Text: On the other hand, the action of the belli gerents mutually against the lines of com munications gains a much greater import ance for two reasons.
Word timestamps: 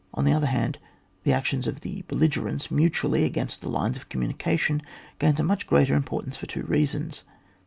On 0.15 0.25
the 0.25 0.33
other 0.33 0.47
hand, 0.47 0.79
the 1.21 1.31
action 1.31 1.59
of 1.69 1.81
the 1.81 2.01
belli 2.07 2.27
gerents 2.27 2.71
mutually 2.71 3.23
against 3.23 3.61
the 3.61 3.69
lines 3.69 3.97
of 3.97 4.09
com 4.09 4.23
munications 4.23 4.81
gains 5.19 5.39
a 5.39 5.43
much 5.43 5.67
greater 5.67 5.93
import 5.93 6.25
ance 6.25 6.35
for 6.37 6.47
two 6.47 6.63
reasons. 6.63 7.23